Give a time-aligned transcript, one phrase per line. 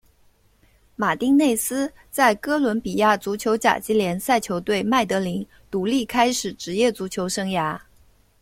[0.95, 7.79] 马丁内斯在哥伦比亚足球甲级联赛球队麦德林独立开始职业足球生涯。